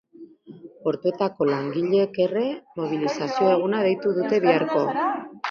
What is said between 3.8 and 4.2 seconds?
deitu